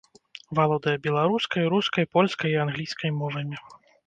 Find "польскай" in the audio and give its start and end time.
2.17-2.49